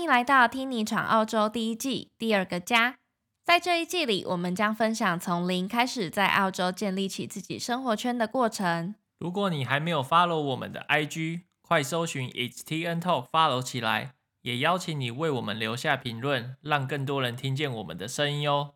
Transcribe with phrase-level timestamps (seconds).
[0.00, 2.96] 欢迎来到《听你闯澳洲》第一季第二个家。
[3.44, 8.94] 在这一季里，我们将分享从零开始在澳洲建立起自己生活圈的过程。
[9.18, 18.70] 如果你还没有 follow 我们的 IG，快搜寻 It's TN Talk follow 起来，也邀请你为我们留下评论，让更多人听见我们的声音哦。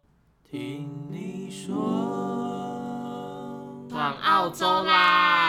[0.47, 1.79] 听你说，
[3.89, 5.44] 闯澳洲啦！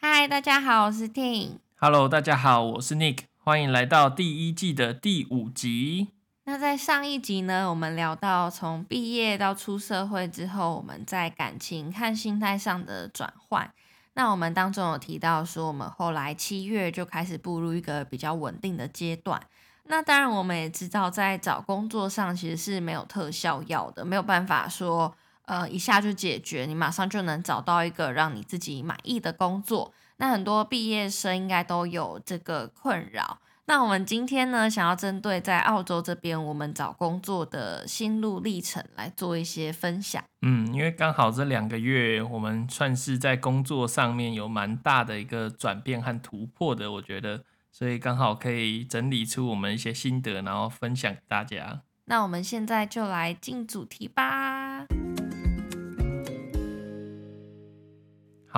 [0.00, 1.58] 嗨，大家好，我是 Ting。
[1.74, 3.22] Hello，大家好，我是 Nick。
[3.42, 6.12] 欢迎来到第一季的第五集。
[6.44, 13.68] 那在上一集呢，我们聊到从毕业到出社会之后，我们在感情和心态上的转换。
[14.14, 19.42] 那我们当中有提到说，我们后来七月就开始步入一个比较稳定的阶段。
[19.86, 25.12] 那当然，我们也知道，在找工作上其实是没有特效药的，没有办法说，
[25.48, 29.94] 呃，一下就解决，你马上就能找到一个让你自己满意的工作。
[30.18, 33.38] 那很多毕业生应该都有这个困扰。
[33.64, 40.22] 那我们今天呢，想要针对在澳洲这边我们找工作的心路历程来做一些分享。
[40.42, 51.82] 嗯，因为刚好这两个月我们算是在工作上面有蛮大的一个转变和突破的，我觉得，所以刚好可以整理出我们一些心得，然后分享给大家。
[52.04, 54.86] 那我们现在就来进主题吧。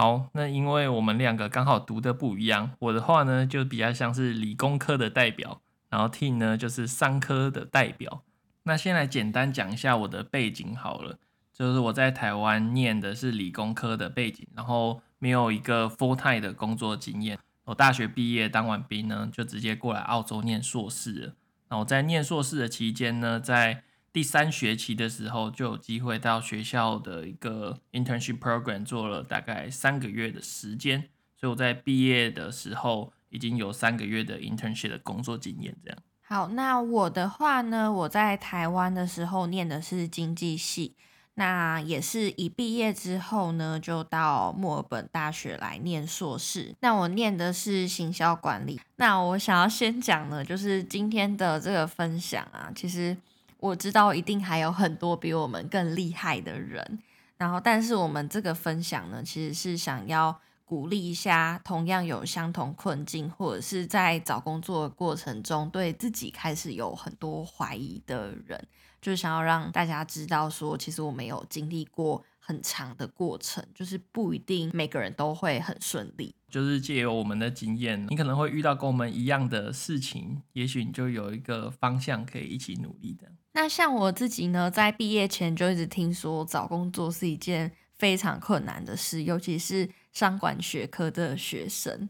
[0.00, 8.22] 好，那因为我们两个刚好读的不一样，我的话呢就比较像是理工科的代表，然后 TIN 呢就是商科的代表。
[8.62, 11.18] 那先来简单讲一下我的背景好了，
[11.52, 17.38] 就是我在台湾念的是理工科的背景，然后没有一个 full time 的工作经验。
[17.66, 21.34] 我大学毕业当完兵呢，就直接过来澳洲念硕士了。
[21.68, 35.76] 那我在念硕士的期间呢，在第三学期的时候，就有机会到学校的一个 internship program 做了大概三个月的时间，所以我在毕业的时候已经有三个月的 internship 的工作经验。
[35.84, 35.98] 这样。
[36.22, 40.96] 好，那我的话呢，我在台湾的时候念的是经济系，
[41.34, 46.74] 那也是一毕业之后呢，就到墨尔本大学来念硕士。
[46.80, 48.80] 那我念的是行销管理。
[48.96, 53.16] 那我想要先讲呢，就是今天的这个分享啊，其实。
[53.60, 56.98] 我知道一定还有很多比我们更厉害的人，
[57.36, 68.66] 然后，但是我们这个分享呢，其实是想要鼓励一下同样有相同困境，或者是在找工作的过程中对自己开始有很多怀疑的人，
[69.02, 76.34] 就是想要让大家知道说，其实我们有经历过很长的过程，就是不一定每个人都会很顺利。
[76.48, 83.30] 就是借由我们的经验，你可能会遇到跟我们一样的事情，也许你就有一个方向可以一起努力的。
[83.52, 92.08] 那像我自己呢，在毕业前就一直听说找工作是一件非常困难的事，尤其是商管学科的学生。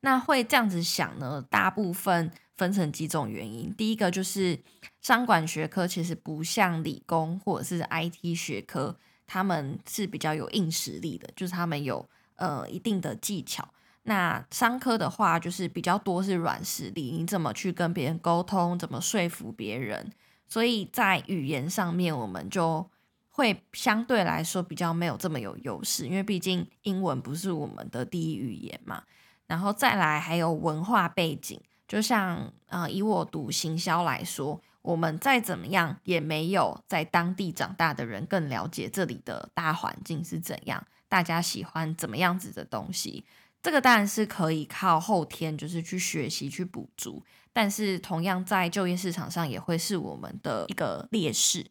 [0.00, 3.74] 那会这样子想呢，大部分分成几种原因。
[3.74, 4.60] 第一个就是
[5.02, 8.96] 商管学科其实不像理工或者是 IT 学科。
[9.28, 13.68] 他们是比较有硬实力的，就是他们有呃一定的技巧。
[14.04, 20.12] 那商科的话，就是比较多是软实力，你怎么去跟别人沟通，怎么说服别人。
[20.48, 22.88] 所以在语言上面，我们就
[23.30, 29.02] 会相对来说比较没有这么有优势，因为毕竟英文不是我们的第一语言嘛。
[29.46, 34.60] 然后再来还有文化背景，就像呃以我读行销来说。
[34.82, 43.24] 我们再怎么样，也没有在当地长大的人更了解这里的大环境是怎样，大家喜欢怎么样子的东西。
[43.60, 47.20] 这个当然是可以靠后天，就是去学习去补足。
[47.56, 51.64] 但是同样在就业市场上，也会是我们的一个劣势。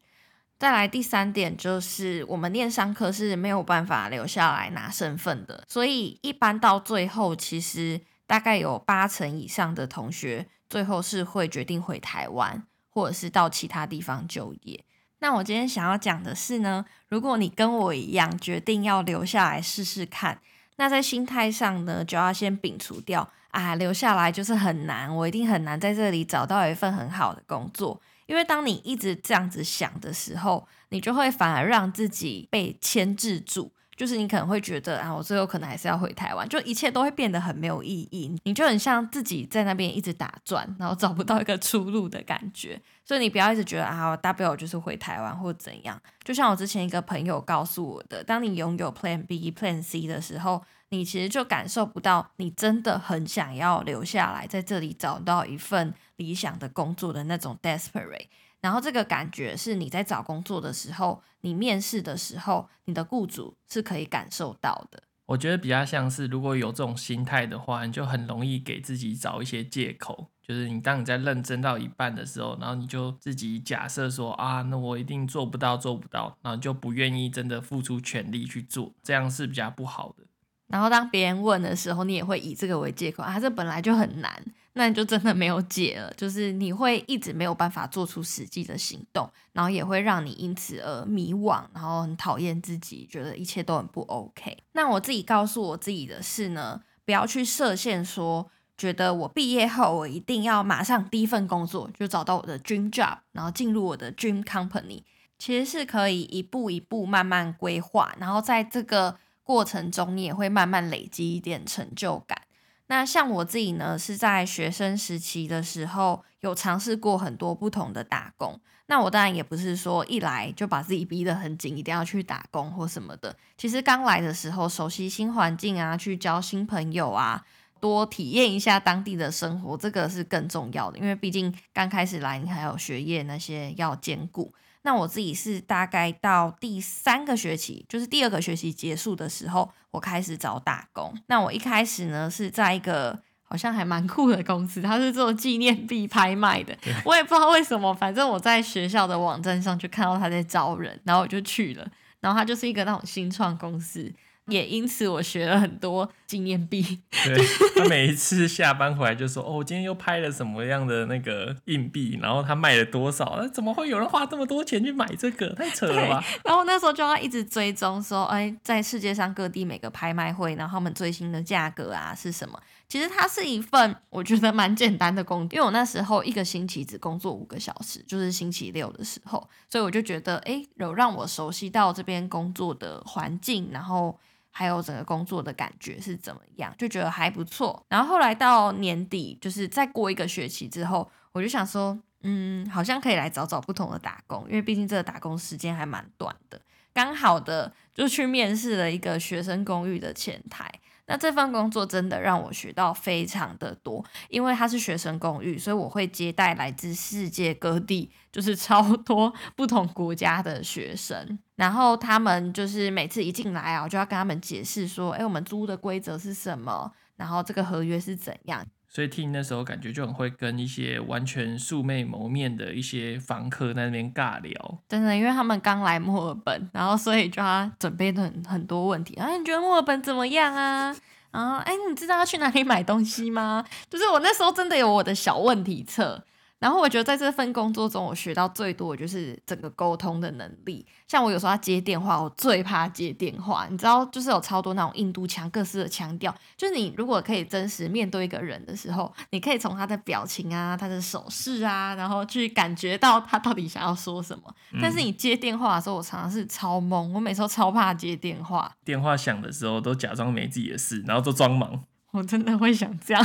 [0.58, 12.64] 再来第三点，就是我们念商科是没有办法留下来拿身份的，所以一般到最后，其实大概有八成以上的同学最后是会决定回台湾。
[12.96, 14.82] 或者是到其他地方就业。
[15.20, 20.40] 那我今天想要讲的是呢，如果你跟我一样决定要留下来试试看，
[20.78, 28.00] 那在心态上呢，就要先摒除掉啊，留下来就是很难，我一定很难在这里找到一份很好的工作。
[28.26, 33.72] 因为当你一直这样子想的时候，你就会反而让自己被牵制住。
[33.96, 42.78] 就是你可能会觉得啊，我最后可能还是要回台湾，就一切都会变得很没有意义，你就很像自己在那边一直打转，然后找不到一个出路的感觉。
[43.06, 45.98] 所以你不要一直觉得啊，我大不了就是回台湾或怎样。
[46.26, 50.62] 就像我之前一个朋友告诉我的，当你拥有 Plan B、Plan C 的时候，
[50.96, 58.28] 你其实就感受不到你真的很想要留下来，在这里找到一份理想的工作的那种 desperate。
[58.62, 65.04] 然后这个感觉是你在找工作的时候，你面试的时候，你的雇主是可以感受到的。
[65.26, 70.30] 我觉得比较像是，如果有这种心态的话，你就很容易给自己找一些借口。
[70.42, 80.25] 就是你当你在认真到一半的时候，然后你就自己假设说啊，那我一定做不到，做不到，然后就不愿意真的付出全力去做，这样是比较不好的。
[80.68, 86.12] 然后当别人问的时候，你也会以这个为借口啊，这本来就很难，那你就真的没有解了。
[86.18, 94.58] 就是你会一直没有办法做出实际的行动，然后也会让你因此而迷惘，然后很讨厌自己，觉得一切都很不 OK。
[94.72, 105.04] 那我自己告诉我自己的是呢，不要去设限说，觉得我毕业后我一定要马上第一份工作就找到我的 dream job，然后进入我的 dream company，
[105.38, 109.20] 其实是可以一步一步慢慢规划，然后在这个。
[109.46, 112.42] 过程中，你也会慢慢累积一点成就感。
[112.88, 118.60] 那像我自己呢，是在学生时期的时候，有尝试过很多不同的打工。
[118.88, 123.36] 那我当然也不是说一来就把自己逼得很紧，一定要去打工或什么的。
[123.58, 127.44] 其实刚来的时候，熟悉新环境啊，去交新朋友啊，
[127.80, 131.00] 多体验一下当地的生活，这个是更重要的。
[131.00, 134.54] 因为毕竟刚开始来，你还有学业那些要兼顾。
[134.86, 141.12] 那我自己是大概到第三个学期，就是第二个学期结束的时候，我开始找打工。
[141.26, 146.78] 那我一开始呢是在一个好像还蛮酷的公司，它是做纪念币拍卖的。
[147.04, 151.88] 我也不知道为什么，反正我在学校的网站上就看到他在招人，然后我就去了。
[152.20, 154.14] 然后他就是一个那种新创公司。
[154.48, 156.82] 也因此，我学了很多纪念币。
[157.26, 157.36] 对，
[157.76, 163.38] 他每一次下班回来就说：“哦，我今天又拍了什么样的那个硬币，然后他卖了多少？
[163.42, 165.50] 那怎么会有人花这么多钱去买这个？
[165.56, 184.20] 太扯了吧！”然后那时候就要一直追踪，说：“哎，在世界上各地每个拍卖会，然后他们最新的价格啊是什么？”其实它是一份我觉得蛮简单的工，因为我那时候一个星期只工作五个小时，就是星期六的时候，所以我就觉得，哎，有让我熟悉到这边工作的环境，然后。
[184.58, 187.86] 还有整个工作的感觉是怎么样，就觉得还不错。
[187.90, 196.62] 然后后来到年底，就是再过一个学期之后，我就想说，嗯，好像可以来找找不同的打工，因为毕竟这个打工时间还蛮短的。
[196.94, 200.72] 刚好的就去面试了一个学生公寓的前台。
[201.08, 211.38] 那这份工作真的让我学到非常的多，因为它是学生公寓，所以我会接待来自世界各地，就是超多 不同国家的学生。
[211.56, 218.66] 然后他们就是每次一进来啊，我就要跟他们解释说，哎，我们租的规则是什么，然后这个合约是怎样。
[218.96, 229.14] 所以听那时候感觉就很会跟一些完全素昧谋面的一些房客在那边尬聊，真的，因为他们刚来墨尔本，然后所以就要准备很很多问题。
[229.16, 230.96] 哎，你觉得墨尔本怎么样啊？
[231.32, 233.66] 然后，哎，你知道要去哪里买东西吗？
[233.90, 236.24] 就是我那时候真的有我的小问题册。
[236.66, 240.84] 然后我觉得在这份工作中，我学到最多的就是整个沟通的能力。
[241.08, 246.34] 像我有时候要接电话，我最怕接电话，你知道，就是有超多那种印度腔、各式的腔调。
[246.58, 254.52] 就是你如果可以真实面对一个人的时候，你可以从他的表情啊、他的手势啊，然后去感觉到他到底想要说什么。
[254.82, 258.72] 但是你接电话的时候，我常常是超懵，我每次都超怕接电话。
[258.84, 261.84] 电话响的时候都假装没自己的事，然后都装忙。
[262.10, 263.24] 我真的会想这样。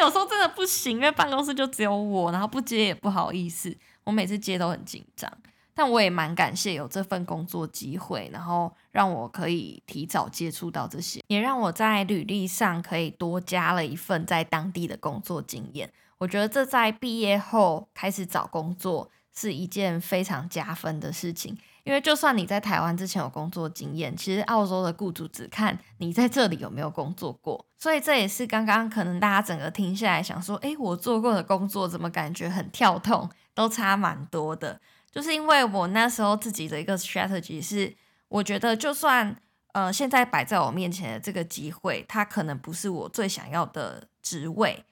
[0.00, 3.76] 有时候真的不行，因为办公室就只有我，然后不接也不好意思。
[4.04, 5.30] 我每次接都很紧张，
[5.74, 15.92] 但我也蛮感谢有这份工作机会，然后让我可以提早接触到这些，也让我在履历上可以多加了一份在当地的工作经验。
[16.18, 21.56] 我觉得这在毕业后开始找工作是一件非常加分的事情。
[21.84, 34.80] 因为就算你在台湾之前有工作经验，其实澳洲的雇主只看你在这里有没有工作过，所以这也是刚刚可能大家整个听下来想说，诶，我做过的工作怎么感觉很跳痛，都差蛮多的。
[35.10, 37.96] 就是因为我那时候自己的一个 strategy 是，
[38.28, 39.34] 我觉得就算
[39.72, 44.84] 呃现在摆在我面前的这个机会，它可能不是我最想要的职位，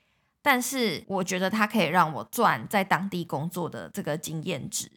[0.43, 4.91] 但是我觉得它可以让我赚在当地工作的这个经验值。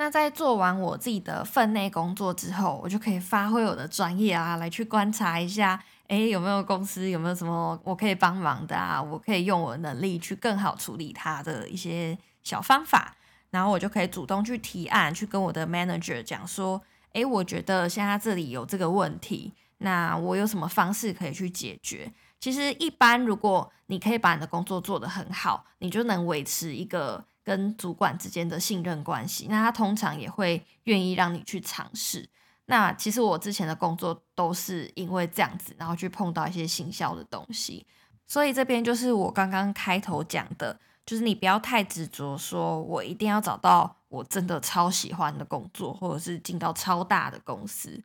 [0.00, 9.02] 那在做完我自己的分内工作之后，我就可以发挥我的专业啊，来去观察一下，诶，有没有公司有没有什么我可以帮忙的啊？
[9.02, 13.16] 我可以用我的能力去更好处理它的一些小方法，
[13.50, 16.80] 然后我就可以主动去提案，去跟我的 manager 讲说，
[17.14, 22.12] 诶，我觉得现在这里有这个问题，那我有什么方式可以去解决？
[22.38, 27.24] 其实一般如果你可以把你的工作做得很好，你就能维持一个。
[27.48, 32.28] 跟主管之间的信任关系，那他通常也会愿意让你去尝试。
[32.66, 37.86] 那其实我之前的工作都是因为这样子，然后去碰到一些行销的东西。
[38.26, 48.02] 所以这边就是我刚刚开头讲的，就是你不要太执着，说我一定要找到我真的超喜欢的工作，或者是进到超大的公司。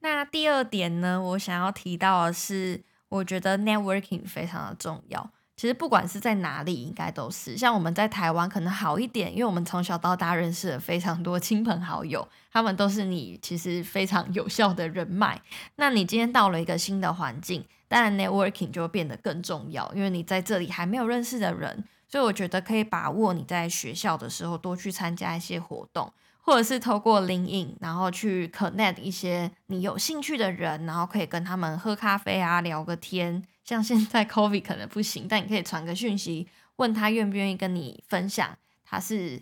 [0.00, 5.30] 那第二点呢，我想要提到的是，我觉得 networking 非常的重要。
[5.56, 15.40] 其实不管是在哪里，应该都是像我们在台湾可能好一点，因为我们从小到大认识了非常多亲朋好友，他们都是你其实非常有效的人脉。
[15.76, 26.12] 那你今天到了一个新的环境，当然 networking 就会变得更重要，因为你在这里还没有认识的人，所以我觉得可以把握你在学校的时候多去参加一些活动。
[26.46, 33.42] 或者是透过领影然后去 connect 一些你有兴趣的人，然后可以跟他们喝咖啡啊，聊个天。
[33.64, 36.46] 像现在 COVID 可能不行，但你可以传个讯息，
[36.76, 39.40] 问他愿不愿意跟你分享他是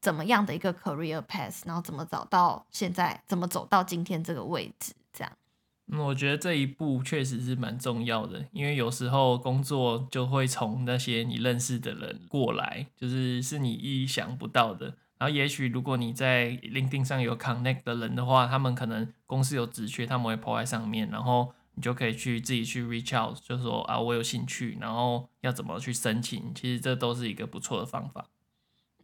[0.00, 5.32] 怎么样的一个 career path，然后怎么找到现在，怎么走到今天这个位置，这样。
[5.86, 14.96] 嗯，我觉得这一步确实是蛮重要的，因为有时候工作就会从那些你认识的人过来，就是是你意想不到的。
[15.22, 28.26] 然后，也许如果你在 LinkedIn 上有 connect 的人的话，他们可能公司有职缺，他们会 po 在上面，然后你就可以去自己去 reach out，就说啊，我有兴趣，然后要怎么去申请，其实这都是一个不错的方法。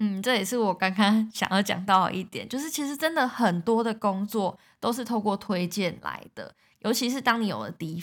[0.01, 8.01] 嗯，这也是我刚刚 想要讲到的一点，就是其实真的很多的工作都是透过推荐来的，尤其是当你有了第一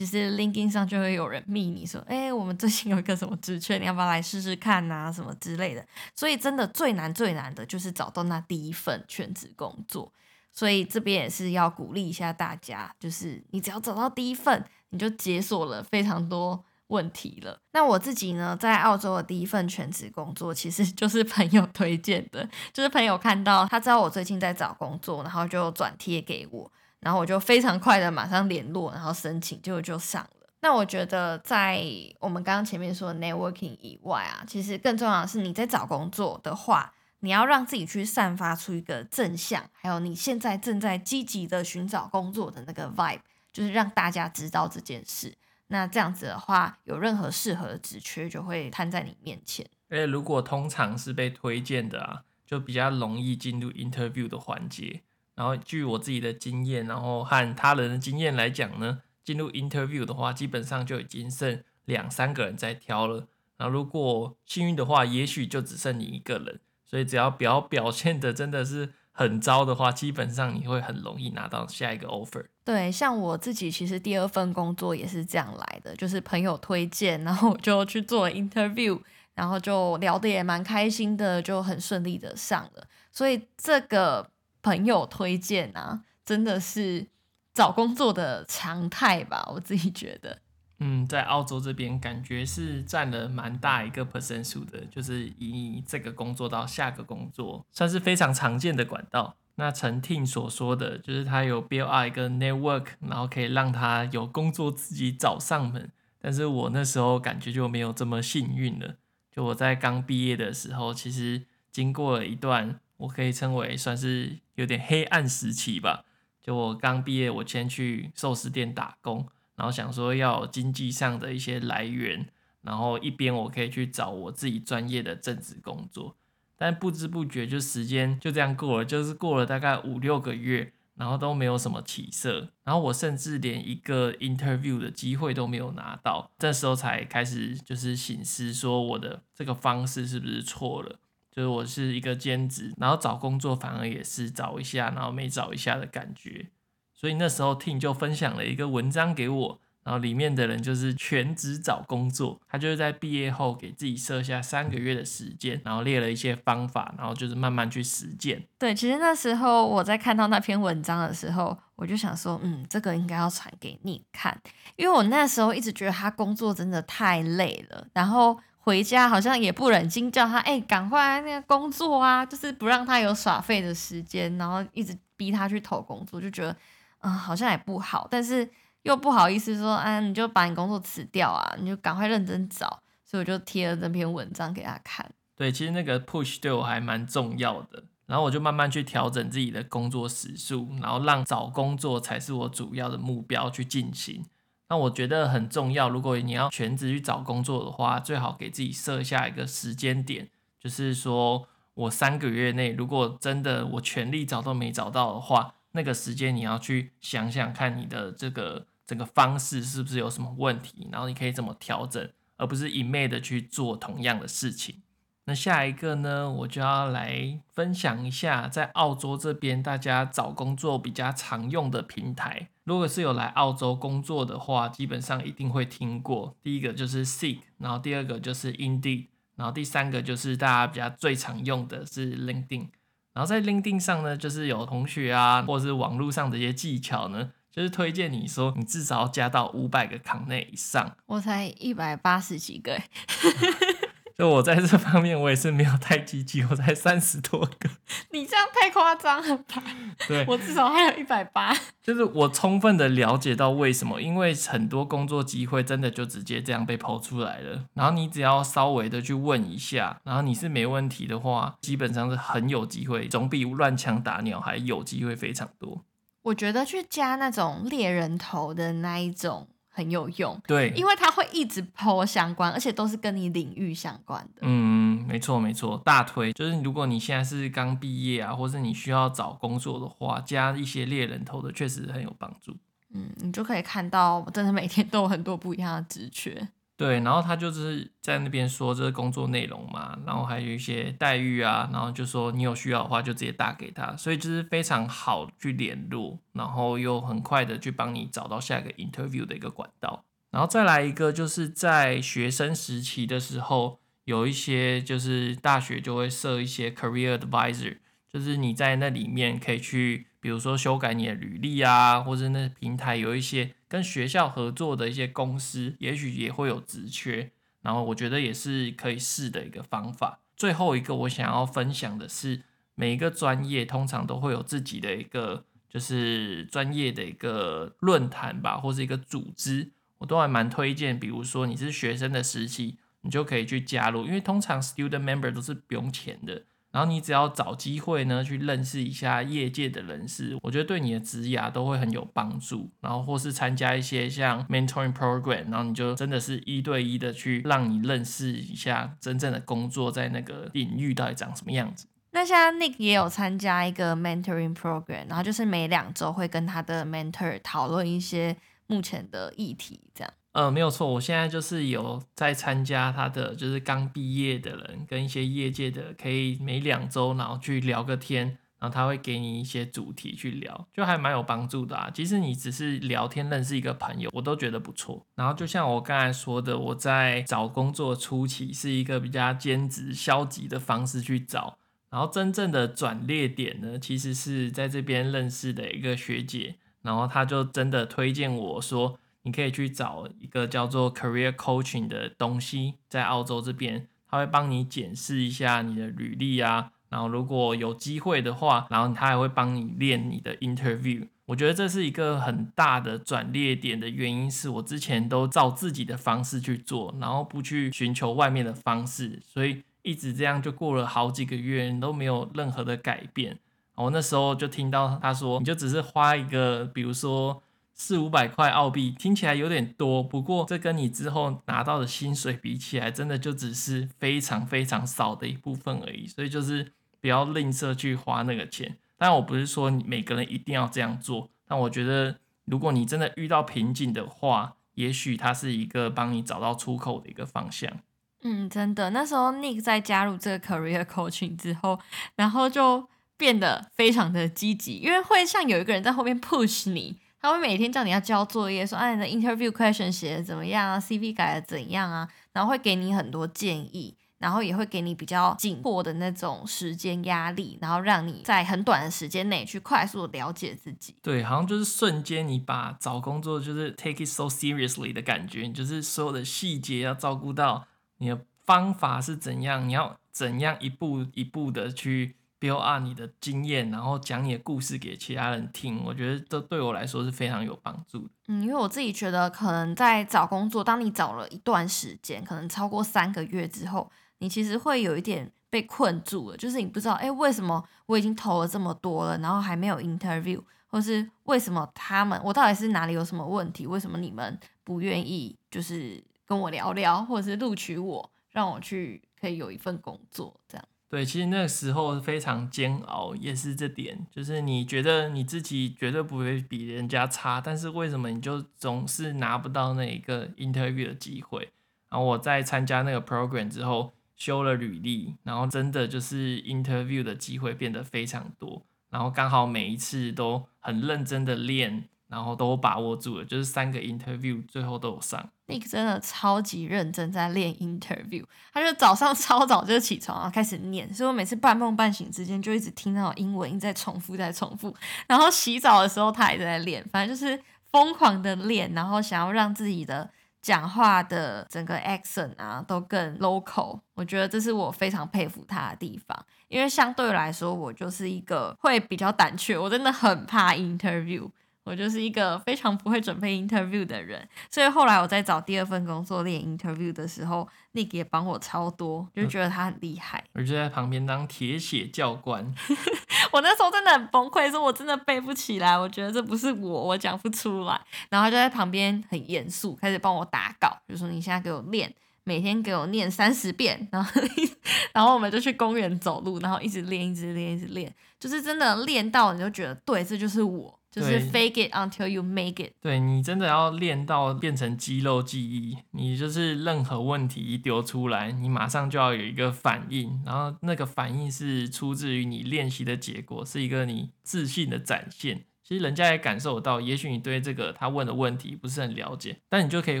[0.00, 5.12] 其实 LinkedIn 上就会有人密你说，哎，我们最近有一个什么职缺，你要不要来试试看啊？
[5.12, 5.86] 什么之类的。
[6.16, 10.10] 所以真的最难最难的就是找到那第一份全职工作。
[10.54, 17.60] 所以这边也是要鼓励一下大家，就是你只要找到第一份，你就解锁了非常多问题了。
[17.72, 26.72] 那我自己呢，在澳洲的第一份全职工作，其实就是 朋友推荐的，就是朋友看到他知道我最近在找工作，然后就转贴给我。
[27.00, 30.48] 然后我就非常快的马上联络，然后申请，结果就上了。
[30.62, 31.82] 那我觉得，在
[32.18, 43.20] 我们刚刚前面说 networking 以外啊，其实更重要的是你在找工作的话，你要让自己去散发出一个正向，还有你现在正在积极的寻找工作的那个 vibe，
[43.52, 45.34] 就是让大家知道这件事。
[45.68, 49.66] 那这样子的话，有任何适合的职缺就会摊在你面前。
[49.88, 55.00] 诶，如果通常是被推荐的啊，就比较容易进入 interview 的环节。
[55.40, 63.26] 然后，据我自己的经验，然后和他人的经验来讲呢，进入 interview 的话，基本上就已经剩两三个人在挑了。
[63.56, 66.60] 然后，如果幸运的话，也许就只剩你一个人。
[66.84, 72.44] 所以，只要表表现的真的是很糟的话，基本上你会很容易拿到下一个 offer。
[72.62, 79.00] 对，像我自己，其实第二份工作也是这样来的，就是朋友推荐，然后我就去做 interview，
[79.32, 82.86] 然后就聊得也蛮开心的，就很顺利的上了。
[83.10, 84.28] 所以这个。
[84.62, 87.06] 朋友推荐啊，真的是
[87.54, 89.48] 找工作的常态吧？
[89.52, 90.40] 我自己觉得，
[90.78, 99.36] 嗯，在澳洲这边感觉是占了蛮大一个 percent 数的，就是以这个工作到下个工作，算是非常常见的管道。
[99.56, 105.90] 那陈 Tim 所说的就是他有 build up 一个 network，然后可以让他有工作自己找上门。
[106.20, 108.94] 但是我那时候感觉就没有这么幸运了。
[109.34, 112.78] 就我在刚毕业的时候，其实经过了一段。
[113.00, 116.04] 我可以称为算是有点黑暗时期吧。
[116.42, 119.26] 就我刚毕业，我先去寿司店打工，
[119.56, 122.26] 然后想说要有经济上的一些来源，
[122.62, 126.16] 然后一边我可以去找我自己专业的正职工作。
[126.56, 136.30] 但不知不觉就时间就这样过了，就是过了大概五六个月，然后都没有什么起色，然后我甚至连一个 interview 的机会都没有拿到。
[136.38, 140.98] 这时候才开始就是醒思，说我的这个方式是不是错了。
[141.40, 146.48] 就是我是一个兼职，然后找工作反而也是找一下，然后没找一下的感觉。
[146.94, 158.46] 所以那时候 t 就分享了一个文章给我，然后里面的人就是全职找工作，他就是在毕业后给自己设下三个月的时间，然后列了一些方法，然后就是慢慢去实践。
[158.58, 164.38] 对，其实那时候我在看到那篇文章的时候，我就想说，嗯，这个应该要传给你看，
[164.76, 168.38] 因为我那时候一直觉得他工作真的太累了，然后。
[168.70, 176.56] 回家好像也不忍心叫他，哎、赶快那个工作啊，就是不让他有耍废的时间，然后一直逼他去投工作，就觉得，
[177.00, 178.48] 嗯，好像也不好，但是
[178.82, 185.04] 又不好意思说，啊，你就把你工作辞掉啊，你就赶快认真找，所以我就贴了这篇文章给他看。
[185.34, 194.24] 对，其实那个 push 对我还蛮重要的，然后我就慢慢去调整自己的工作时数，然后让找工作才是我主要的目标去进行。
[194.70, 214.82] 那我觉得很重要，如果你要全职去找工作的话，最好给自己设下一个时间点，就是说我三个月内，如果真的我全力找都没找到的话，那个时间你要去想想看你的这个整个方式是不是有什么问题，然后你可以怎么调整，而不是一昧的去做同样的事情。
[215.24, 222.48] 那下一个呢，我就要来分享一下，在澳洲这边大家找工作比较常用的平台。
[222.70, 226.36] 如果是有来澳洲工作的话，基本上一定会听过。
[226.40, 232.68] 第一个就是 Seek，然后第二个就是 Indeed，然后第三个就是大家比较最常用的是 LinkedIn。
[233.12, 240.96] 然后在 LinkedIn 上呢，就是有同学啊，或者是网络上的一些技巧呢，就是推荐你说你至少要加到五百个 connect 以上。
[241.06, 242.80] 我才一百八十几个。
[244.20, 247.70] 就我在这方面，我也是没有太积极，我才三十多个。
[248.12, 249.62] 你这样太夸张了吧？
[250.06, 251.56] 对，我至少还有一百八。
[251.82, 257.64] 就是我充分的了解到为什么，因为很多工作机会真的就直接这样被抛出来了。
[257.72, 265.86] 然后你只要稍微的去问一下，然后你是没问题的话，基本上是很有机会，总比乱枪打鸟还有机会非常多。
[266.24, 269.48] 我觉得去加那种猎人头的那一种。
[269.72, 274.42] 很有用，对，因为它会一直 po 相关，而且都是跟你领域相关的。
[274.42, 282.56] 嗯，没错没错，大推就是如果你现在是刚毕业啊，或是你需要找工作的话，加一些猎人头的确实很有帮助。
[282.92, 286.48] 嗯，你就可以看到，真的每天都有很多不一样的职缺。
[286.80, 300.06] 对，然后他就是在那边说这个工作内容嘛，然后还有一些待遇啊，然后就说你有需要的话就直接打给他，所以就是非常好去联络，然后又很快的去帮你找到下一个 interview 的一个管道。
[300.30, 307.76] 然后再来一个就是在学生时期的时候，有一些就是大学就会设一些 career advisor，
[308.10, 310.06] 就是你在那里面可以去。
[310.20, 317.30] 比如说修改你的履历啊，或者那平台有一些跟学校合作的一些公司，也许也会有职缺，
[317.62, 320.20] 然后我觉得也是可以试的一个方法。
[320.36, 322.42] 最后一个我想要分享的是，
[322.74, 330.98] 每一个专业通常都会有自己的一个就是专业的一个论坛吧，或是一个组织，我都还蛮推荐。
[330.98, 336.44] 比如说你是学生的时期，你就可以去加入，因为通常 student member 都是不用钱的。
[336.72, 342.70] 然后你只要找机会呢，去认识一下业界的人士，我觉得对你的职涯都会很有帮助。
[342.80, 351.86] 然后或是参加一些像 mentoring program，然后你就真的是一对一的去让你认识一下真正的工作在那个领域到底长什么样子。
[352.12, 360.12] 那现在 Nick 也有参加一个 mentoring program，然后就是每两周会跟他的 mentor 讨论一些目前的议题，这样。
[360.32, 371.90] 呃，没有错，我现在就是有在参加他的，就是刚毕业的人跟一些业界的，可以每两周然后去聊个天，然后他会给你一些主题去聊，就还蛮有帮助的啊。
[371.92, 375.04] 其实你只是聊天认识一个朋友，我都觉得不错。
[375.16, 381.58] 然后就像我刚才说的，我在找工作初期是一个比较兼职消极的方式去找，
[381.90, 389.00] 然后真正的转捩点呢，其实是在这边认识的一个学姐，然后他就真的推荐我说。
[389.22, 401.06] 你可以去找一个叫做 Career Coaching 的东西，在澳洲这边，他会帮你检视一下你的履历啊，然后如果有机会的话，然后他还会帮你练你的 Interview。
[401.26, 413.38] 我觉得这是一个很大的转捩点的原因，是我之前都照自己的方式去做，然后不去寻求外面的方式，所以一直这样就过了好几个月，都没有任何的改变。
[413.74, 417.42] 我那时候就听到他说，你就只是花一个，比如说。
[417.80, 426.06] 四五百块澳币听起来有点多，不过这跟你之后拿到的薪水比起来，真的就只是非常非常少的一部分而已。
[426.06, 428.76] 所以就是不要吝啬去花那个钱。
[428.98, 437.72] 但我不是说每个人一定要这样做，但我觉得如果你真的遇到瓶颈的话，也许它是一个帮你找到出口的一个方向。
[438.20, 441.80] 嗯，真的，那时候 Nick 在加入这个 Career Coaching 之后，
[442.16, 446.98] 然后就变得非常的积极，因为会像有一个人在后面 push 你。
[447.20, 460.94] 他会每天叫你要交作业，说啊，你的 interview question 写的怎么样啊，CV 改的怎样啊，然后会给你很多建议，然后也会给你比较紧迫的那种时间压力，然后让你在很短的时间内去快速的了解自己。
[461.02, 467.66] 对，好像就是瞬间你把找工作就是 take it so seriously 的感觉，就是所有的细节要照顾到，
[467.98, 472.16] 你的方法是怎样，你要怎样一步一步的去。
[472.40, 478.10] Build up 你的经验，然后讲你的故事给其他人听，我觉得这对我来说是非常有帮助的。
[478.28, 493.66] 嗯，因为我自己觉得，可能在找工作，当你找了一段时间，可能超过三个月之后，你其实会有一点被困住了，就是你不知道，哎，为什么我已经投了这么多了，然后还没有 interview，或是为什么他们，我到底是哪里有什么问题？
[493.66, 500.64] 为什么你们不愿意就是跟我聊聊，或者是录取我，让我去可以有一份工作这样。
[500.90, 511.48] 对，其实那个时候非常煎熬，也是这点，就是你觉得你自己绝对不会比人家差，但是为什么你就总是拿不到那一个 interview 的机会？
[511.88, 521.84] 然后我在参加那个 program 之后，修了履历，然后真的就是 interview 的机会变得非常多，然后刚好每一次都很认真的练。
[522.10, 525.30] 然后都把握住了，就是三个 interview 最后都有上。
[525.50, 534.74] Nick 真的超级认真在练 interview，他就早上 超早就起床，然后开始念，所以我每次半梦半醒之间就一直听到英文一直在重复在重复。
[535.06, 537.38] 然后洗澡的时候他也在练，反正就是
[537.70, 540.08] 疯狂的练，然后想要让自己的
[540.40, 543.80] 讲话的整个 accent 啊都更 local。
[543.94, 551.28] 我觉得这是我非常佩服他的地方，因为相对来说我就是一个会比较胆怯，我真的很怕 interview。
[551.70, 560.24] 我就是一个非常不会准备 interview 的人，所以后来我在找第二份工作练 interview 的时候，Nick 也帮我超多，就觉得他很厉害。
[560.32, 562.44] 我就在旁边当铁血教官。
[563.30, 567.80] 我那时候真的很崩溃，说我真的背不起来，我觉得这不是我，我讲不出来。
[568.08, 573.86] 然后他就在旁边很严肃，开始帮我打稿，就说你现在给我练，每天给我念三十遍。
[573.92, 574.20] 然后，
[574.92, 580.79] 然后我们就去公园走路，然后一直练，一直练，一直练，就是真的练到你就觉得对，这就是我。
[580.90, 582.72] 就是 fake it until you make it。
[582.80, 595.44] 对，你真的要练到变成肌肉记忆，你就是任何问题一丢出来，你马上就要有一个反应，然后那个反应是出自于你练习的结果，是一个你自信的展现。
[595.62, 600.00] 其实人家也感受到，也许你对这个他问的问题不是很了解，但你就可以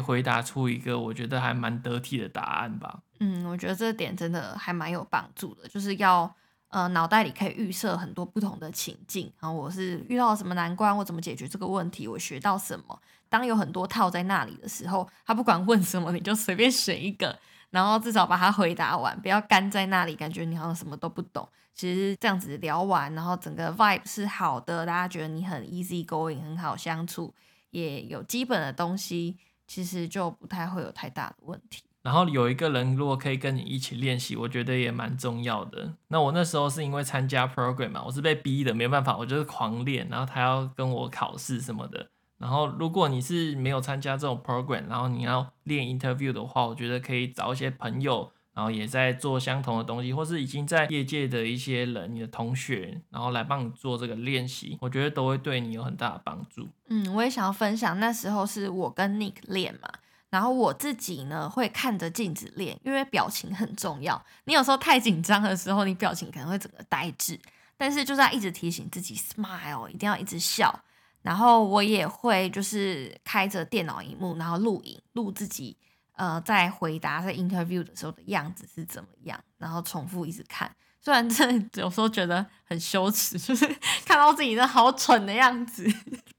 [0.00, 3.02] 回答出一个我觉得还蛮得体的答案吧。
[3.20, 6.34] 嗯，我觉得这点真的还蛮有帮助的，就是要。
[6.70, 13.00] 呃，脑袋里可以预设很多不同的情境，然后我是遇到了什么难关，我怎么解决这个问题，我学到什么。
[13.28, 17.38] 当有很多套在那里的时候，他不管问什么，你就随便选一个，
[17.70, 21.48] 然后至少把它回答完，不要干在那里，感觉你好像什么都不懂。
[21.74, 27.34] 其实这样子聊完，然后整个 vibe 是好的，大家觉得你很 easy going，很好相处，
[27.70, 31.82] 也有基本的东西，其实就不太会有太大的问题。
[32.02, 35.92] 然后有一个人如果可以跟你一起练习，我觉得也蛮重要的。
[36.08, 40.08] 那我那时候是因为参加 program 嘛，我是被逼的，没办法，我就是狂练。
[40.08, 42.08] 然后他要跟我考试什么的。
[42.38, 56.66] 然后如果你是没有参加这种 program，然后你要练 interview 的话，我觉得可以找一些朋友，然后也在做相同的东西，或是已经在业界的一些人，你的同学，然后来帮你做这个练习，我觉得都会对你有很大的帮助。
[56.88, 59.90] 嗯，我也想要分享，那时候是我跟 Nick 练嘛。
[60.30, 64.24] 然后我自己呢，会看着镜子练，因为表情很重要。
[64.44, 67.38] 你有时候太紧张的时候，你表情可能会整个呆滞。
[67.76, 70.84] 但是就是要一直提醒自己 smile，一定要一直笑。
[71.22, 75.76] 然后我也会就是开着电脑荧幕，然后录影，录自己
[76.12, 80.70] 呃在回答在 interview 的时候的样子是怎么样，然后重复一直看。
[81.02, 83.66] 虽然真的 有时候觉得很羞耻，就是
[84.04, 85.90] 看到自己的好蠢的样子。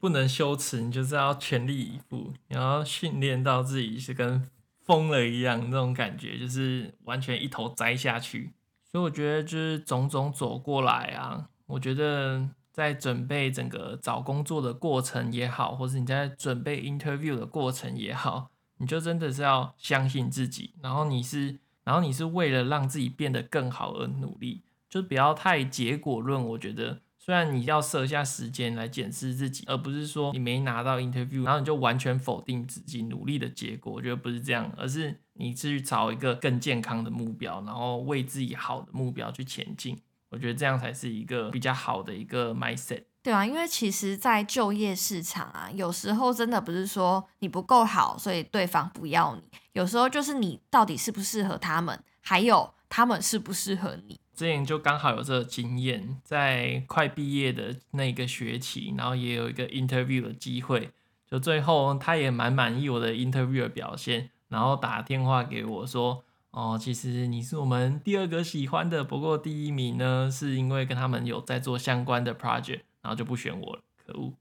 [0.02, 4.50] 不能羞耻，你就是要全力以赴，你要训练到自己是跟
[4.84, 8.52] 疯了一样那种感觉，就是完全一头栽下去。
[8.84, 21.60] 所以我觉得就是种种走过来啊，我觉得在准备整个找工作的过程也好，或是你在准备 interview 的过程也好，你就真的是要相信自己，然后你是。
[21.84, 26.42] 然后你是为了让自己变得更好而努力，就不要太结果论。
[26.50, 33.94] 我觉得虽然你要设下时间来检视自己，而不是说你没拿到 interview，然后你就完全否定自己努力的结果。
[33.94, 40.02] 我觉得不是这样，而是你去找一个更健康的目标，然后为自己好的目标去前进。
[40.30, 43.04] 我觉得这样才是一个比较好的一个 mindset。
[43.22, 49.44] 对啊，因为其实，在就业市场啊，有时候真的不是说你不够好，所以对方不要你。
[49.74, 54.20] 有时候就是你到底适不适合他们，还有他们适不适合你。
[54.34, 60.92] 之前就刚好有这个经验，在快毕业的那个学期，然后也有一个 interview 的机会，
[61.30, 74.32] 就最后他也蛮满意我的 interview 表现，然后打电话给我说：“哦，其实你是我们第二个喜欢的，不过第一名呢，是因为跟他们有在做相关的 project。”然后就不选我了，可恶。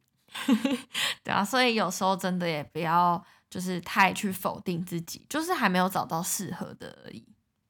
[1.25, 7.25] 对啊，所以有时候真的也不要就是太去否定自己，就是还没有找到适合的而已。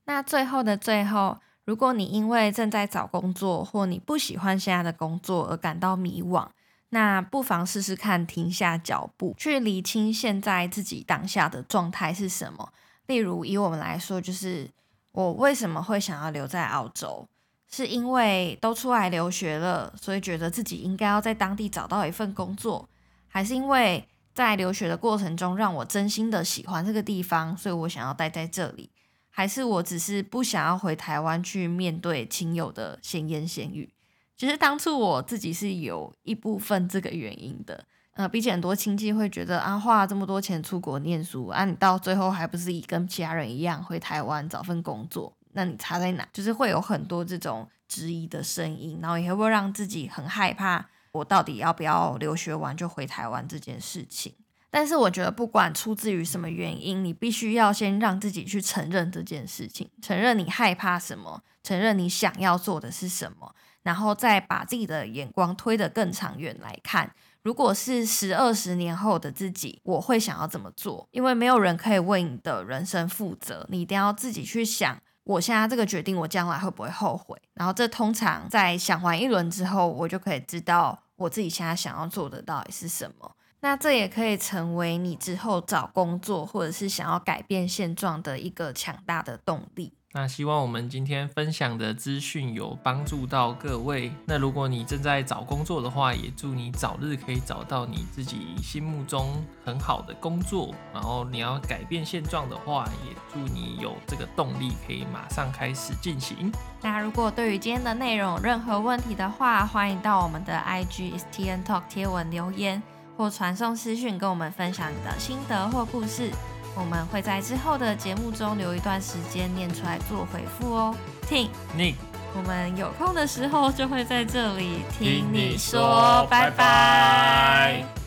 [0.07, 1.39] 那最后的最后，
[1.71, 6.49] 如果你因为正在找工作或你不喜欢现在的工作而感到迷惘，
[6.89, 12.73] 那不妨试试看停下脚步，去理清现在自己当下的状态是什么。
[13.07, 14.69] 例如以我们来说，就是
[15.13, 17.29] 我为什么会想要留在澳洲？
[17.69, 22.89] 是因为都出来留学了，所以觉得自己应该要在当地找到一份工作，
[23.29, 24.05] 还是因为
[24.35, 28.91] 在留学的过程中让我真心的喜欢这个地方，所以我想要待在这里，
[29.31, 33.89] 还是我只是不想要回台湾去面对亲友的闲言闲语？
[34.37, 45.37] 其实当初我自己是有一部分这个原因的，呃，毕竟很多亲戚会觉得啊，花了这么多钱出国念书，啊，你到最后还不是以跟其他人一样回台湾找份工作？
[45.53, 46.27] 那你差在哪？
[46.33, 54.35] 就是会有很多这种质疑的声音，然后也会让自己很害怕，我到底要不要留学完就回台湾这件事情。
[54.71, 67.13] 但是我觉得，不管出自于什么原因，你必须要先让自己去承认这件事情，承认你害怕什么，承认你想要做的是什么，然后再把自己的眼光推得更长远来看。
[67.43, 71.09] 如果是十二十年后的自己，我会想要怎么做？
[71.11, 77.37] 因为没有人可以为你的人生负责，你一定要自己去想，我现在这个决定，我将来会不会后悔？
[77.55, 83.35] 然后这通常在想完一轮之后，我就可以知道我自己现在想要做的到底是什么。
[83.63, 89.93] 那这也可以成为你之后找工作，或者是想要改变现状的一个强大的动力。
[90.13, 94.11] 那希望我们今天分享的资讯有帮助到各位。
[94.27, 100.75] 那如果你正在找工作的话，也祝你早日可以找到你自己心目中很好的工作。
[100.93, 106.51] 然后你要改变现状的话，也祝你有这个动力可以马上开始进行。
[106.81, 112.83] 那如果对于今天的内容有任何问题的话，欢迎到我们的 IG STN Talk 贴文留言。
[113.21, 116.31] 或传送私讯跟我们分享你的心得或故事，
[116.75, 120.97] 我们会在之后的节目中留一段时间念出来做回复哦。
[121.29, 121.97] 听你，
[122.35, 126.57] 我们有空的时候就会在这里听你说，拜拜。
[126.57, 128.00] 拜拜。